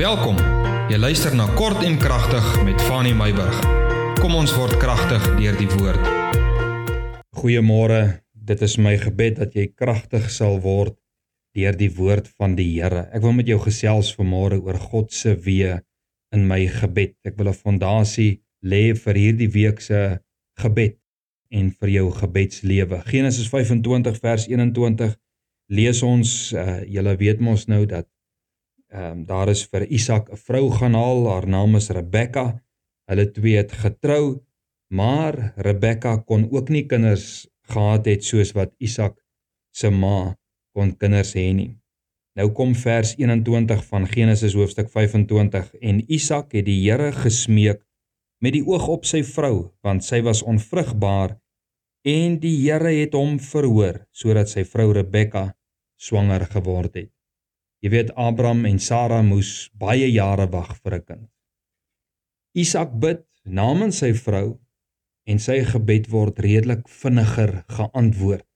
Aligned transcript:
Welkom. 0.00 0.38
Jy 0.88 0.96
luister 0.96 1.34
na 1.36 1.44
Kort 1.58 1.82
en 1.84 1.98
Kragtig 2.00 2.44
met 2.64 2.80
Fanny 2.88 3.10
Meyburg. 3.12 3.56
Kom 4.16 4.32
ons 4.32 4.54
word 4.56 4.78
kragtig 4.80 5.26
deur 5.36 5.58
die 5.58 5.66
woord. 5.74 6.06
Goeiemôre. 7.36 7.98
Dit 8.32 8.62
is 8.64 8.78
my 8.80 8.94
gebed 8.96 9.36
dat 9.42 9.52
jy 9.52 9.66
kragtig 9.76 10.30
sal 10.32 10.56
word 10.64 10.94
deur 11.52 11.76
die 11.76 11.90
woord 11.98 12.30
van 12.40 12.54
die 12.56 12.64
Here. 12.78 13.02
Ek 13.12 13.20
wil 13.26 13.36
met 13.36 13.50
jou 13.52 13.58
gesels 13.60 14.14
vanmôre 14.16 14.56
oor 14.64 14.78
God 14.80 15.12
se 15.12 15.34
weë 15.36 15.82
in 16.32 16.46
my 16.48 16.62
gebed. 16.78 17.18
Ek 17.28 17.36
wil 17.36 17.52
'n 17.52 17.60
fondasie 17.60 18.40
lê 18.64 18.96
vir 18.96 19.20
hierdie 19.20 19.52
week 19.52 19.84
se 19.84 20.16
gebed 20.64 20.96
en 21.52 21.68
vir 21.76 21.88
jou 21.88 22.06
gebedslewe. 22.22 23.02
Genesis 23.04 23.52
25 23.52 24.16
vers 24.16 24.48
21 24.48 25.12
lees 25.68 26.02
ons 26.02 26.54
uh, 26.56 26.80
julle 26.88 27.16
weet 27.20 27.44
mos 27.44 27.68
nou 27.68 27.84
dat 27.84 28.08
ehm 28.90 29.18
um, 29.18 29.24
daar 29.26 29.48
is 29.48 29.62
vir 29.70 29.86
Isak 29.86 30.30
'n 30.30 30.36
vrou 30.36 30.70
gaan 30.70 30.94
haal, 30.94 31.28
haar 31.32 31.48
naam 31.48 31.76
is 31.76 31.90
Rebekka. 31.90 32.62
Hulle 33.10 33.30
twee 33.30 33.56
het 33.56 33.72
getrou, 33.72 34.42
maar 34.88 35.52
Rebekka 35.56 36.16
kon 36.16 36.50
ook 36.50 36.68
nie 36.68 36.86
kinders 36.86 37.48
gehad 37.62 38.06
het 38.06 38.24
soos 38.24 38.52
wat 38.52 38.74
Isak 38.78 39.14
se 39.70 39.90
ma 39.90 40.36
kon 40.74 40.96
kinders 40.96 41.34
hê 41.34 41.52
nie. 41.54 41.80
Nou 42.38 42.50
kom 42.54 42.74
vers 42.74 43.14
21 43.18 43.84
van 43.84 44.06
Genesis 44.06 44.54
hoofstuk 44.54 44.90
25 44.90 45.74
en 45.80 46.02
Isak 46.06 46.52
het 46.52 46.66
die 46.66 46.78
Here 46.84 47.12
gesmeek 47.12 47.82
met 48.40 48.54
die 48.56 48.64
oog 48.66 48.88
op 48.88 49.04
sy 49.04 49.22
vrou 49.22 49.70
want 49.82 50.04
sy 50.06 50.22
was 50.22 50.42
onvrugbaar 50.42 51.36
en 52.06 52.38
die 52.42 52.56
Here 52.62 52.94
het 53.00 53.14
hom 53.18 53.38
verhoor 53.38 54.04
sodat 54.10 54.48
sy 54.48 54.64
vrou 54.64 54.92
Rebekka 54.96 55.50
swanger 56.00 56.46
geword 56.54 56.94
het. 56.94 57.19
Jy 57.80 57.90
weet 57.94 58.14
Abraham 58.14 58.66
en 58.68 58.78
Sara 58.78 59.22
moes 59.24 59.70
baie 59.80 60.08
jare 60.12 60.46
wag 60.52 60.76
vir 60.82 60.94
'n 60.98 61.04
kind. 61.04 61.28
Isak 62.54 62.92
bid 63.00 63.24
namens 63.44 63.98
sy 64.02 64.12
vrou 64.12 64.58
en 65.26 65.38
sy 65.38 65.64
gebed 65.64 66.10
word 66.10 66.38
redelik 66.38 66.88
vinniger 66.88 67.64
geantwoord. 67.68 68.46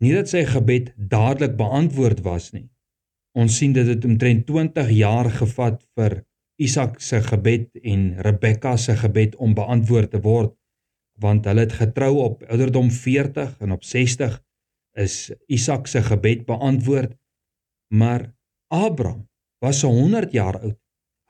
Nie 0.00 0.12
dat 0.12 0.28
sy 0.28 0.44
gebed 0.44 0.92
dadelik 0.96 1.56
beantwoord 1.56 2.20
was 2.20 2.52
nie. 2.52 2.68
Ons 3.34 3.56
sien 3.58 3.72
dit 3.72 3.86
het 3.86 4.04
omtrent 4.04 4.46
20 4.46 4.90
jaar 4.90 5.30
gevat 5.30 5.82
vir 5.96 6.24
Isak 6.56 7.00
se 7.00 7.20
gebed 7.20 7.76
en 7.84 8.16
Rebekka 8.24 8.76
se 8.76 8.96
gebed 8.96 9.36
om 9.36 9.54
beantwoord 9.54 10.10
te 10.10 10.20
word 10.20 10.54
want 11.20 11.46
hulle 11.48 11.64
het 11.64 11.72
getrou 11.72 12.16
op 12.20 12.42
ouderdom 12.44 12.90
40 12.92 13.60
en 13.64 13.72
op 13.72 13.84
60 13.84 14.34
is 15.00 15.32
Isak 15.52 15.86
se 15.88 16.02
gebed 16.04 16.44
beantwoord 16.48 17.16
maar 17.88 18.35
Abraham 18.68 19.28
was 19.58 19.82
100 19.82 20.32
jaar 20.32 20.60
oud. 20.60 20.78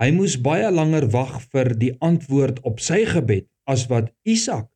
Hy 0.00 0.10
moes 0.12 0.36
baie 0.40 0.68
langer 0.70 1.08
wag 1.12 1.40
vir 1.52 1.72
die 1.80 1.94
antwoord 2.04 2.60
op 2.68 2.80
sy 2.84 3.04
gebed 3.08 3.48
as 3.64 3.86
wat 3.88 4.12
Isak 4.28 4.68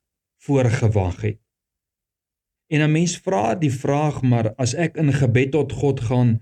voorgewag 0.47 1.21
het. 1.21 1.41
En 2.73 2.81
'n 2.81 2.93
mens 2.93 3.19
vra 3.19 3.55
die 3.55 3.73
vraag 3.73 4.23
maar 4.23 4.55
as 4.55 4.75
ek 4.75 4.97
in 4.97 5.13
gebed 5.13 5.53
tot 5.53 5.73
God 5.73 6.01
gaan, 6.01 6.41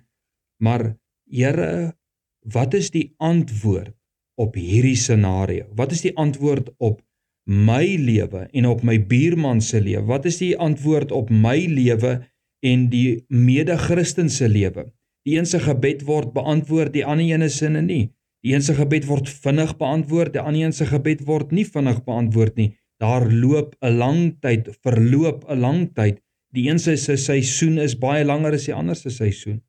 maar 0.62 0.94
Here, 1.28 1.92
wat 2.40 2.74
is 2.74 2.88
die 2.90 3.12
antwoord 3.20 3.92
op 4.40 4.54
hierdie 4.56 4.96
scenario? 4.96 5.66
Wat 5.76 5.92
is 5.92 6.00
die 6.00 6.14
antwoord 6.16 6.70
op 6.78 7.02
my 7.44 7.84
lewe 8.00 8.46
en 8.52 8.66
op 8.66 8.82
my 8.82 8.96
buurman 9.06 9.60
se 9.60 9.80
lewe? 9.80 10.06
Wat 10.08 10.24
is 10.24 10.38
die 10.40 10.56
antwoord 10.56 11.12
op 11.12 11.28
my 11.30 11.58
lewe 11.68 12.22
en 12.64 12.88
die 12.88 13.24
mede-Christen 13.28 14.30
se 14.32 14.48
lewe? 14.48 14.86
Die 15.28 15.36
een 15.36 15.46
se 15.46 15.58
gebed 15.60 16.06
word 16.08 16.32
beantwoord, 16.32 16.94
die 16.94 17.04
ander 17.04 17.28
een 17.28 17.50
se 17.52 17.68
nie. 17.68 18.06
Die 18.40 18.54
een 18.54 18.62
se 18.64 18.72
gebed 18.78 19.04
word 19.04 19.28
vinnig 19.28 19.74
beantwoord, 19.76 20.32
die 20.32 20.40
ander 20.40 20.64
een 20.64 20.72
se 20.72 20.86
gebed 20.88 21.26
word 21.28 21.50
nie 21.52 21.66
vinnig 21.68 21.98
beantwoord 22.06 22.56
nie. 22.56 22.70
Daar 22.96 23.26
loop 23.28 23.74
'n 23.84 23.98
lang 24.00 24.38
tyd, 24.40 24.70
verloop 24.80 25.44
'n 25.44 25.60
lang 25.60 25.92
tyd. 25.94 26.22
Die 26.56 26.70
een 26.70 26.78
se 26.78 26.96
seisoen 26.96 27.78
is 27.78 27.98
baie 27.98 28.24
langer 28.24 28.52
as 28.52 28.64
die 28.64 28.74
ander 28.74 28.96
se 28.96 29.10
seisoen. 29.10 29.60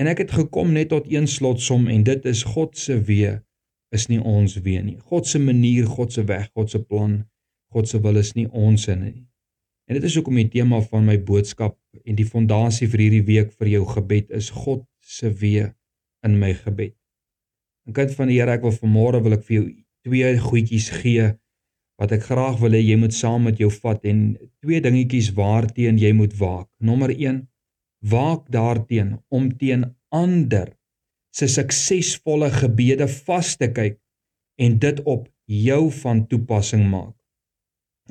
En 0.00 0.06
ek 0.06 0.18
het 0.18 0.30
gekom 0.30 0.72
net 0.72 0.88
tot 0.88 1.12
een 1.12 1.26
slotsom 1.26 1.88
en 1.88 2.02
dit 2.02 2.24
is 2.24 2.42
God 2.42 2.78
se 2.78 2.96
weë 3.00 3.42
is 3.90 4.08
nie 4.08 4.20
ons 4.20 4.56
weë 4.56 4.82
nie. 4.82 4.98
God 4.98 5.26
se 5.26 5.38
manier, 5.38 5.86
God 5.86 6.12
se 6.12 6.24
weg, 6.24 6.48
God 6.54 6.70
se 6.70 6.80
plan, 6.82 7.24
God 7.72 7.88
se 7.88 8.00
wil 8.00 8.16
is 8.16 8.32
nie 8.32 8.48
ons 8.50 8.88
in 8.88 9.00
nie. 9.00 9.26
En 9.88 9.94
dit 9.94 10.04
is 10.04 10.14
hoekom 10.14 10.34
die 10.34 10.48
tema 10.48 10.80
van 10.80 11.04
my 11.04 11.18
boodskap 11.22 11.76
en 12.04 12.18
die 12.18 12.28
fondasie 12.28 12.88
vir 12.92 13.02
hierdie 13.06 13.26
week 13.26 13.52
vir 13.56 13.72
jou 13.76 13.86
gebed 13.94 14.30
is 14.38 14.50
God 14.54 14.84
se 15.00 15.30
weë 15.30 15.70
in 16.26 16.38
my 16.40 16.52
gebed. 16.58 16.94
En 17.86 17.94
kind 17.96 18.14
van 18.18 18.30
die 18.30 18.38
Here, 18.40 18.56
ek 18.56 18.64
wil 18.66 18.74
vanmôre 18.74 19.22
wil 19.24 19.36
ek 19.38 19.44
vir 19.46 19.56
jou 19.56 19.66
twee 20.06 20.32
goedjies 20.42 20.88
gee 21.00 21.28
wat 21.96 22.12
ek 22.12 22.26
graag 22.28 22.58
wil 22.60 22.74
hê 22.76 22.82
jy 22.82 22.96
moet 23.00 23.14
saam 23.16 23.46
met 23.48 23.60
jou 23.62 23.70
vat 23.72 24.02
en 24.10 24.24
twee 24.64 24.82
dingetjies 24.84 25.30
waarteen 25.38 26.00
jy 26.02 26.12
moet 26.18 26.34
waak. 26.40 26.68
Nommer 26.82 27.14
1: 27.14 27.44
Waak 28.10 28.50
daarteen 28.52 29.16
om 29.32 29.48
teen 29.56 29.86
ander 30.12 30.74
se 31.32 31.48
suksesvolle 31.48 32.50
gebede 32.52 33.08
vas 33.26 33.54
te 33.56 33.70
kyk 33.72 33.96
en 34.60 34.78
dit 34.82 35.00
op 35.04 35.28
jou 35.46 35.82
van 36.02 36.26
toepassing 36.28 36.84
maak 36.90 37.16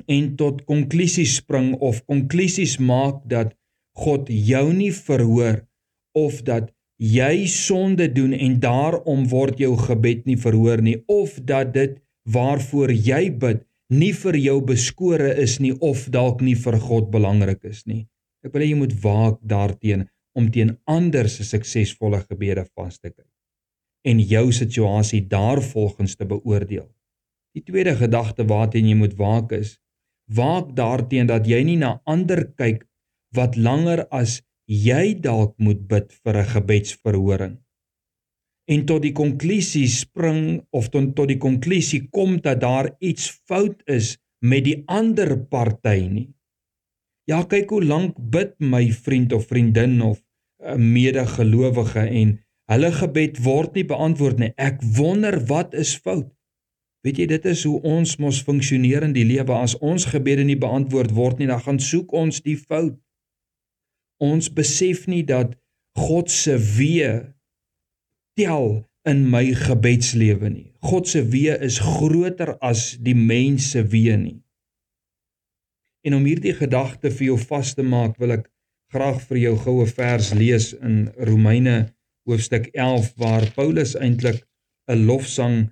en 0.04 0.34
tot 0.36 0.64
konklusies 0.68 1.38
spring 1.40 1.72
of 1.80 2.02
konklusies 2.04 2.76
maak 2.78 3.22
dat 3.30 3.54
God 3.96 4.28
jou 4.28 4.66
nie 4.72 4.92
verhoor 4.92 5.62
of 6.16 6.42
dat 6.44 6.72
jy 7.00 7.46
sonde 7.52 8.08
doen 8.12 8.32
en 8.32 8.58
daarom 8.60 9.26
word 9.28 9.60
jou 9.60 9.74
gebed 9.76 10.24
nie 10.28 10.38
verhoor 10.40 10.82
nie 10.84 10.96
of 11.12 11.36
dat 11.44 11.74
dit 11.74 11.98
waarvoor 12.32 12.92
jy 12.92 13.30
bid 13.30 13.64
nie 13.92 14.12
vir 14.16 14.36
jou 14.40 14.58
beskore 14.66 15.30
is 15.42 15.58
nie 15.62 15.72
of 15.80 16.08
dalk 16.10 16.40
nie 16.42 16.56
vir 16.58 16.78
God 16.82 17.10
belangrik 17.12 17.64
is 17.64 17.84
nie. 17.86 18.06
Ek 18.44 18.52
wil 18.54 18.64
hê 18.64 18.70
jy 18.72 18.78
moet 18.80 18.94
waak 19.02 19.38
daarteenoor 19.42 20.10
om 20.36 20.50
teen 20.52 20.74
ander 20.84 21.30
se 21.32 21.46
suksesvolle 21.48 22.20
gebede 22.26 22.66
vas 22.76 22.98
te 22.98 23.10
kyk 23.10 23.28
en 24.06 24.20
jou 24.22 24.52
situasie 24.54 25.24
daarvolgens 25.26 26.14
te 26.14 26.26
beoordeel. 26.30 26.86
Die 27.56 27.64
tweede 27.66 27.96
gedagte 27.98 28.44
waarteen 28.46 28.86
jy 28.86 28.98
moet 29.00 29.16
waak 29.18 29.54
is 29.56 29.78
waak 30.36 30.74
daarteenoor 30.78 31.38
dat 31.38 31.48
jy 31.50 31.62
nie 31.66 31.78
na 31.80 31.96
ander 32.04 32.44
kyk 32.58 32.85
wat 33.38 33.56
langer 33.56 34.06
as 34.10 34.40
jy 34.66 35.14
dalk 35.28 35.54
moet 35.58 35.86
bid 35.88 36.12
vir 36.24 36.42
'n 36.42 36.50
gebedsverhoring 36.56 37.56
en 38.66 38.86
tot 38.86 39.02
die 39.04 39.14
konklusie 39.14 39.86
spring 39.90 40.60
of 40.74 40.90
tot 40.94 41.14
tot 41.18 41.30
die 41.30 41.40
konklusie 41.42 42.06
kom 42.14 42.38
dat 42.42 42.60
daar 42.64 42.90
iets 42.98 43.28
fout 43.46 43.82
is 43.86 44.16
met 44.42 44.66
die 44.66 44.82
ander 44.86 45.36
party 45.38 46.00
nie. 46.10 46.28
Ja, 47.26 47.42
kyk 47.42 47.70
hoe 47.74 47.82
lank 47.82 48.18
bid 48.18 48.54
my 48.62 48.84
vriend 48.90 49.32
of 49.34 49.46
vriendin 49.50 50.00
of 50.02 50.22
'n 50.62 50.92
medegelowige 50.92 52.06
en 52.06 52.38
hulle 52.70 52.92
gebed 52.92 53.42
word 53.42 53.74
nie 53.74 53.84
beantwoord 53.84 54.38
nie. 54.38 54.52
Ek 54.56 54.82
wonder 54.82 55.38
wat 55.46 55.74
is 55.74 55.96
fout. 55.96 56.32
Weet 57.02 57.18
jy, 57.18 57.26
dit 57.26 57.44
is 57.44 57.64
hoe 57.64 57.80
ons 57.82 58.16
mos 58.16 58.42
funksioneer 58.42 59.02
in 59.02 59.12
die 59.12 59.24
lewe. 59.24 59.52
As 59.52 59.78
ons 59.78 60.04
gebede 60.04 60.42
nie 60.44 60.58
beantwoord 60.58 61.12
word 61.14 61.38
nie, 61.38 61.46
dan 61.46 61.60
gaan 61.60 61.78
soek 61.78 62.12
ons 62.12 62.42
die 62.42 62.56
fout. 62.56 62.98
Ons 64.22 64.48
besef 64.52 65.06
nie 65.06 65.22
dat 65.26 65.54
God 65.96 66.30
se 66.32 66.56
weë 66.56 67.32
tel 68.36 68.84
in 69.08 69.22
my 69.30 69.44
gebedslewe 69.56 70.50
nie. 70.50 70.72
God 70.86 71.08
se 71.08 71.22
weë 71.22 71.60
is 71.66 71.78
groter 71.82 72.56
as 72.64 72.94
die 73.02 73.16
mens 73.16 73.70
se 73.72 73.82
weë 73.82 74.16
nie. 74.20 74.40
En 76.06 76.18
om 76.18 76.26
hierdie 76.26 76.54
gedagte 76.54 77.10
vir 77.10 77.32
jou 77.32 77.38
vas 77.48 77.72
te 77.74 77.82
maak, 77.82 78.18
wil 78.22 78.36
ek 78.36 78.46
graag 78.94 79.18
vir 79.28 79.40
jou 79.42 79.54
goue 79.64 79.86
vers 79.90 80.32
lees 80.38 80.70
in 80.78 81.08
Romeine 81.28 81.78
hoofstuk 82.26 82.68
11 82.74 83.12
waar 83.20 83.46
Paulus 83.56 83.96
eintlik 83.98 84.44
'n 84.90 85.06
lofsang 85.06 85.70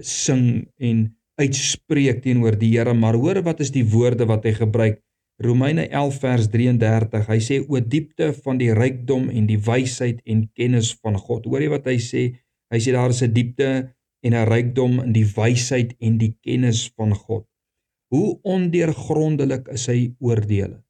sing 0.00 0.68
en 0.78 1.16
uitspreek 1.40 2.22
teenoor 2.22 2.56
die 2.58 2.72
Here, 2.76 2.94
maar 2.94 3.14
hoor 3.14 3.42
wat 3.42 3.60
is 3.60 3.70
die 3.70 3.84
woorde 3.84 4.26
wat 4.26 4.44
hy 4.44 4.52
gebruik? 4.52 5.03
Romeine 5.42 5.88
11 5.88 6.18
vers 6.22 6.46
33. 6.48 7.26
Hy 7.26 7.40
sê 7.42 7.56
o 7.66 7.80
diepte 7.82 8.30
van 8.44 8.58
die 8.60 8.70
rykdom 8.74 9.26
en 9.32 9.48
die 9.48 9.58
wysheid 9.58 10.20
en 10.30 10.44
kennis 10.54 10.92
van 11.02 11.18
God. 11.18 11.48
Hoor 11.50 11.64
jy 11.64 11.70
wat 11.72 11.88
hy 11.90 11.96
sê? 11.98 12.22
Hy 12.70 12.78
sê 12.78 12.94
daar 12.94 13.10
is 13.10 13.22
'n 13.22 13.34
diepte 13.34 13.90
en 14.22 14.34
'n 14.34 14.46
rykdom 14.46 15.00
in 15.02 15.12
die 15.12 15.26
wysheid 15.26 15.96
en 16.00 16.18
die 16.18 16.36
kennis 16.40 16.86
van 16.96 17.14
God. 17.14 17.46
Hoe 18.14 18.38
ondeurgrondelik 18.42 19.68
is 19.68 19.84
sy 19.90 20.14
oordeele? 20.20 20.82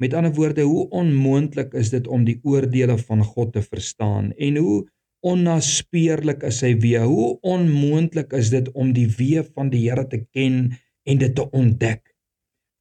Met 0.00 0.14
ander 0.14 0.34
woorde, 0.34 0.62
hoe 0.62 0.88
onmoontlik 0.90 1.74
is 1.74 1.90
dit 1.90 2.06
om 2.06 2.24
die 2.24 2.40
oordeele 2.42 2.98
van 2.98 3.22
God 3.22 3.52
te 3.52 3.62
verstaan 3.62 4.32
en 4.32 4.56
hoe 4.56 4.88
onnaspeurlik 5.22 6.42
is 6.42 6.58
sy 6.58 6.74
weë. 6.74 7.04
Hoe 7.06 7.38
onmoontlik 7.40 8.32
is 8.32 8.50
dit 8.50 8.72
om 8.72 8.92
die 8.92 9.06
weë 9.06 9.44
van 9.54 9.70
die 9.70 9.88
Here 9.88 10.06
te 10.06 10.24
ken 10.34 10.72
en 11.06 11.18
dit 11.18 11.34
te 11.34 11.50
ontdek? 11.50 12.11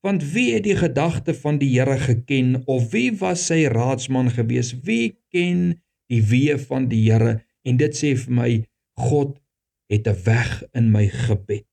Want 0.02 0.24
wie 0.34 0.54
het 0.54 0.64
die 0.64 0.76
gedagte 0.76 1.34
van 1.34 1.58
die 1.62 1.70
Here 1.80 1.98
geken 1.98 2.62
of 2.66 2.90
wie 2.92 3.12
was 3.18 3.46
sy 3.46 3.68
raadsman 3.70 4.32
gewees? 4.34 4.74
Wie 4.82 5.18
ken 5.30 5.82
die 6.10 6.24
weë 6.26 6.58
van 6.66 6.88
die 6.90 7.04
Here? 7.06 7.44
En 7.62 7.78
dit 7.78 7.98
sê 7.98 8.16
vir 8.18 8.34
my 8.34 8.52
God 8.98 9.38
het 9.94 10.08
'n 10.08 10.18
weg 10.26 10.64
in 10.74 10.90
my 10.92 11.06
gebed. 11.08 11.68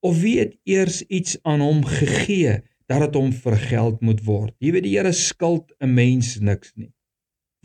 Of 0.00 0.20
wie 0.22 0.38
het 0.38 0.54
eers 0.62 1.02
iets 1.06 1.42
aan 1.42 1.60
hom 1.60 1.84
gegee 1.84 2.62
dat 2.86 3.00
dit 3.00 3.14
hom 3.14 3.32
vergeld 3.32 4.00
moet 4.00 4.22
word? 4.24 4.54
Jy 4.58 4.72
weet 4.72 4.86
die 4.86 4.96
Here 4.96 5.12
skuld 5.12 5.74
'n 5.80 5.94
mens 5.94 6.38
niks 6.38 6.72
nie. 6.74 6.92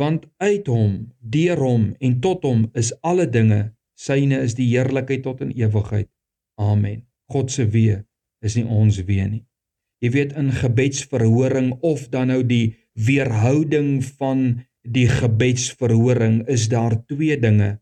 Want 0.02 0.26
uit 0.38 0.68
hom, 0.68 1.14
deur 1.20 1.58
hom 1.58 1.96
en 2.00 2.20
tot 2.20 2.44
hom 2.44 2.70
is 2.74 3.02
alle 3.02 3.30
dinge. 3.30 3.76
Syne 3.94 4.42
is 4.42 4.56
die 4.56 4.68
heerlikheid 4.74 5.22
tot 5.24 5.42
in 5.42 5.52
ewigheid. 5.52 6.10
Amen. 6.58 7.06
God 7.30 7.52
se 7.52 7.70
weë 7.70 8.04
is 8.44 8.58
nie 8.60 8.66
ons 8.68 9.00
weë 9.08 9.30
nie. 9.30 9.44
Jy 10.04 10.12
weet 10.12 10.36
in 10.40 10.52
gebedsverhoring 10.52 11.72
of 11.82 12.10
dan 12.12 12.30
nou 12.34 12.42
die 12.44 12.76
weerhouding 12.94 14.04
van 14.20 14.66
die 14.84 15.08
gebedsverhoring 15.08 16.44
is 16.52 16.68
daar 16.70 16.98
twee 17.08 17.38
dinge 17.40 17.78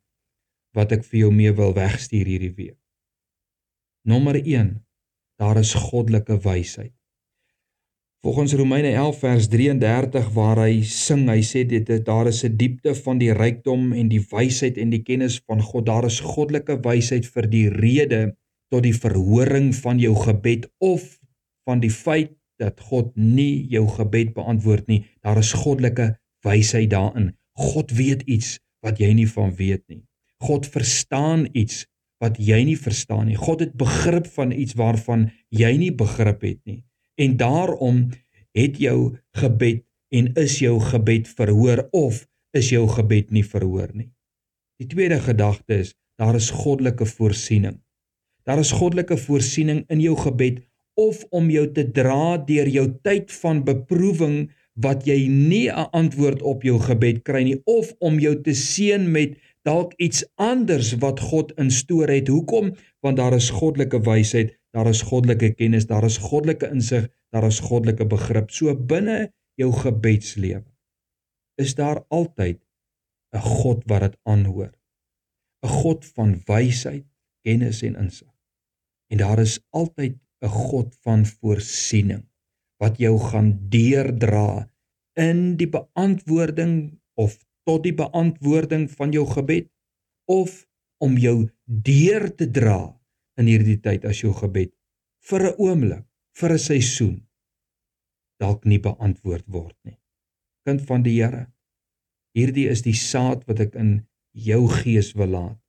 wat 0.77 0.93
ek 0.95 1.03
vir 1.09 1.25
jou 1.25 1.31
mee 1.33 1.51
wil 1.57 1.73
wegstuur 1.75 2.29
hierdie 2.29 2.53
week. 2.53 2.77
Nommer 4.07 4.37
1. 4.37 4.75
Daar 5.41 5.57
is 5.57 5.73
goddelike 5.73 6.37
wysheid. 6.45 6.93
Volgens 8.21 8.53
Romeine 8.53 8.91
11 8.93 9.17
vers 9.19 9.47
33 9.49 10.27
waar 10.35 10.59
hy 10.61 10.83
sing, 10.85 11.25
hy 11.25 11.41
sê 11.41 11.63
dit 11.65 11.87
daar 12.05 12.29
is 12.29 12.43
'n 12.45 12.53
diepte 12.57 12.93
van 12.95 13.17
die 13.17 13.33
rykdom 13.33 13.93
en 13.93 14.09
die 14.13 14.21
wysheid 14.21 14.77
en 14.77 14.93
die 14.93 15.01
kennis 15.01 15.41
van 15.49 15.61
God. 15.61 15.85
Daar 15.85 16.05
is 16.05 16.19
goddelike 16.19 16.77
wysheid 16.85 17.25
vir 17.25 17.49
die 17.49 17.69
rede 17.69 18.37
tot 18.71 18.85
die 18.87 18.95
verhoring 18.95 19.73
van 19.75 19.99
jou 19.99 20.15
gebed 20.15 20.69
of 20.79 21.03
van 21.67 21.83
die 21.83 21.91
feit 21.93 22.31
dat 22.61 22.79
God 22.79 23.11
nie 23.17 23.67
jou 23.73 23.87
gebed 23.89 24.33
beantwoord 24.37 24.87
nie. 24.87 25.03
Daar 25.25 25.41
is 25.41 25.53
goddelike 25.57 26.13
wysheid 26.45 26.91
daarin. 26.93 27.33
God 27.57 27.91
weet 27.91 28.23
iets 28.29 28.59
wat 28.85 29.01
jy 29.01 29.11
nie 29.17 29.27
van 29.29 29.53
weet 29.57 29.83
nie. 29.89 30.03
God 30.41 30.65
verstaan 30.69 31.47
iets 31.51 31.85
wat 32.21 32.37
jy 32.41 32.61
nie 32.65 32.77
verstaan 32.77 33.27
nie. 33.29 33.37
God 33.37 33.63
het 33.65 33.73
begrip 33.77 34.29
van 34.37 34.53
iets 34.53 34.77
waarvan 34.77 35.29
jy 35.49 35.73
nie 35.81 35.93
begrip 35.93 36.45
het 36.45 36.61
nie. 36.69 36.81
En 37.21 37.37
daarom 37.37 38.09
het 38.57 38.77
jou 38.81 39.17
gebed 39.37 39.83
en 40.13 40.33
is 40.37 40.59
jou 40.61 40.77
gebed 40.83 41.29
verhoor 41.29 41.87
of 41.95 42.25
is 42.57 42.69
jou 42.73 42.85
gebed 42.89 43.31
nie 43.31 43.45
verhoor 43.47 43.89
nie. 43.93 44.11
Die 44.81 44.89
tweede 44.89 45.21
gedagte 45.21 45.81
is 45.85 45.95
daar 46.21 46.35
is 46.37 46.51
goddelike 46.53 47.05
voorsiening. 47.05 47.79
Daar 48.43 48.59
is 48.59 48.71
goddelike 48.71 49.17
voorsiening 49.17 49.83
in 49.87 50.01
jou 50.01 50.15
gebed 50.17 50.61
of 50.99 51.23
om 51.29 51.49
jou 51.49 51.67
te 51.71 51.85
dra 51.91 52.37
deur 52.37 52.67
jou 52.67 52.87
tyd 53.05 53.31
van 53.41 53.63
beproewing 53.63 54.49
wat 54.81 55.05
jy 55.05 55.27
nie 55.27 55.69
'n 55.69 55.89
antwoord 55.91 56.41
op 56.41 56.63
jou 56.63 56.79
gebed 56.79 57.23
kry 57.23 57.43
nie 57.43 57.61
of 57.65 57.93
om 57.99 58.19
jou 58.19 58.35
te 58.41 58.53
seën 58.53 59.11
met 59.11 59.37
dalk 59.63 59.93
iets 59.97 60.23
anders 60.35 60.93
wat 60.97 61.19
God 61.19 61.51
instoor 61.57 62.09
het. 62.09 62.27
Hoekom? 62.27 62.73
Want 63.01 63.17
daar 63.17 63.33
is 63.33 63.49
goddelike 63.49 64.01
wysheid, 64.01 64.57
daar 64.71 64.87
is 64.87 65.01
goddelike 65.01 65.53
kennis, 65.53 65.85
daar 65.85 66.03
is 66.03 66.17
goddelike 66.17 66.69
insig, 66.71 67.09
daar 67.29 67.45
is 67.45 67.59
goddelike 67.59 68.05
begrip. 68.05 68.51
So 68.51 68.75
binne 68.75 69.31
jou 69.55 69.71
gebedslewe 69.71 70.65
is 71.61 71.75
daar 71.75 72.03
altyd 72.07 72.59
'n 73.35 73.39
God 73.39 73.83
wat 73.85 74.01
dit 74.01 74.17
aanhoor. 74.23 74.71
'n 75.63 75.67
God 75.67 76.05
van 76.05 76.41
wysheid, 76.45 77.05
kennis 77.41 77.81
en 77.81 77.95
insig. 77.95 78.30
En 79.11 79.19
daar 79.19 79.41
is 79.43 79.59
altyd 79.69 80.17
'n 80.41 80.47
God 80.47 80.95
van 81.05 81.25
voorsiening 81.25 82.23
wat 82.81 82.97
jou 82.97 83.19
gaan 83.19 83.69
deurdra 83.69 84.71
in 85.13 85.57
die 85.57 85.69
beantwoording 85.69 86.99
of 87.13 87.37
tot 87.63 87.83
die 87.83 87.93
beantwoording 87.93 88.89
van 88.91 89.11
jou 89.11 89.25
gebed 89.27 89.69
of 90.25 90.67
om 90.97 91.17
jou 91.17 91.49
deur 91.65 92.35
te 92.35 92.47
dra 92.51 93.01
in 93.37 93.45
hierdie 93.45 93.79
tyd 93.79 94.05
as 94.05 94.21
jou 94.23 94.33
gebed 94.33 94.71
vir 95.29 95.41
'n 95.47 95.57
oomblik, 95.57 96.05
vir 96.39 96.53
'n 96.53 96.65
seisoen 96.69 97.17
dalk 98.41 98.65
nie 98.65 98.79
beantwoord 98.79 99.45
word 99.47 99.77
nie. 99.83 99.99
Kind 100.65 100.81
van 100.89 101.03
die 101.03 101.21
Here, 101.21 101.45
hierdie 102.33 102.67
is 102.69 102.81
die 102.81 102.97
saad 102.97 103.45
wat 103.47 103.59
ek 103.59 103.75
in 103.75 104.07
jou 104.31 104.67
gees 104.67 105.13
wil 105.13 105.27
laat 105.27 105.59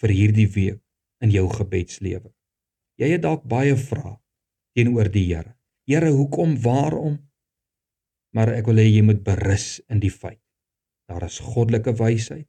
vir 0.00 0.10
hierdie 0.10 0.48
week 0.48 0.80
in 1.20 1.30
jou 1.30 1.48
gebedslewe. 1.48 2.32
Jy 3.00 3.10
het 3.16 3.24
dalk 3.24 3.42
baie 3.50 3.74
vrae 3.78 4.16
teenoor 4.74 5.10
die 5.10 5.26
Here. 5.28 5.54
Here, 5.86 6.10
hoekom, 6.14 6.56
waarom? 6.62 7.18
Maar 8.34 8.54
ek 8.56 8.70
wil 8.70 8.80
hê 8.82 8.88
jy 8.88 9.02
moet 9.06 9.22
berus 9.26 9.78
in 9.90 10.00
die 10.02 10.12
feit 10.12 10.40
Daar 11.10 11.26
is 11.26 11.38
goddelike 11.44 11.92
wysheid 11.98 12.48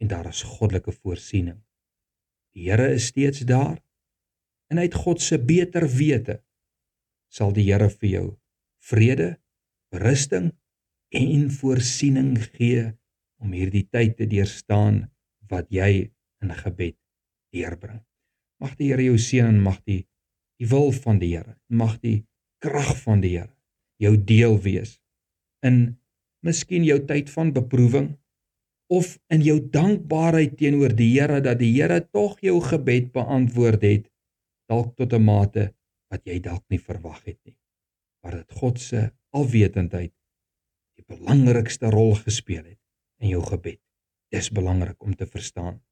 en 0.00 0.10
daar 0.12 0.28
is 0.30 0.44
goddelike 0.46 0.92
voorsiening. 0.92 1.58
Die 2.54 2.68
Here 2.70 2.92
is 2.94 3.08
steeds 3.10 3.42
daar 3.48 3.80
en 4.70 4.78
uit 4.78 4.94
God 4.94 5.20
se 5.22 5.38
beter 5.38 5.88
wete 5.90 6.40
sal 7.32 7.52
die 7.56 7.66
Here 7.66 7.88
vir 7.90 8.10
jou 8.10 8.26
vrede, 8.86 9.34
rusting 9.90 10.52
en 11.16 11.50
voorsiening 11.50 12.36
gee 12.54 12.92
om 13.42 13.54
hierdie 13.56 13.86
tyd 13.90 14.16
te 14.20 14.28
deurstaan 14.30 15.06
wat 15.50 15.68
jy 15.74 16.12
in 16.42 16.54
gebed 16.54 16.96
deurbring. 17.54 18.04
Mag 18.62 18.76
die 18.76 18.90
Here 18.92 19.04
jou 19.04 19.18
seën 19.20 19.48
en 19.48 19.60
mag 19.62 19.82
die 19.84 20.06
die 20.56 20.68
wil 20.70 20.92
van 20.92 21.18
die 21.20 21.34
Here, 21.34 21.58
mag 21.68 21.98
die 22.00 22.24
krag 22.64 22.94
van 23.02 23.20
die 23.20 23.36
Here 23.36 23.52
jou 24.00 24.16
deel 24.16 24.56
wees 24.64 24.96
in 25.64 25.96
miskien 26.44 26.84
jou 26.86 26.98
tyd 27.08 27.30
van 27.32 27.52
beproewing 27.56 28.10
of 28.92 29.16
in 29.32 29.42
jou 29.42 29.56
dankbaarheid 29.72 30.56
teenoor 30.60 30.94
die 30.96 31.10
Here 31.14 31.40
dat 31.44 31.60
die 31.60 31.72
Here 31.74 32.00
tog 32.04 32.38
jou 32.44 32.60
gebed 32.64 33.12
beantwoord 33.16 33.84
het 33.84 34.06
dalk 34.70 34.94
tot 34.96 35.12
'n 35.12 35.22
mate 35.22 35.72
wat 36.10 36.26
jy 36.26 36.38
dalk 36.40 36.64
nie 36.70 36.80
verwag 36.80 37.22
het 37.24 37.38
nie. 37.44 37.56
Maar 38.22 38.42
dat 38.42 38.52
God 38.52 38.80
se 38.80 39.10
alwetendheid 39.30 40.12
die 40.96 41.04
belangrikste 41.06 41.90
rol 41.90 42.14
gespeel 42.14 42.64
het 42.64 42.80
in 43.20 43.28
jou 43.28 43.42
gebed. 43.42 43.80
Dis 44.30 44.50
belangrik 44.50 45.02
om 45.02 45.14
te 45.14 45.26
verstaan. 45.26 45.82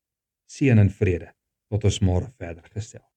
Seën 0.46 0.78
en 0.78 0.90
vrede 0.90 1.34
tot 1.72 1.88
ons 1.90 2.00
môre 2.08 2.31
verder 2.40 2.69
gesels 2.75 3.13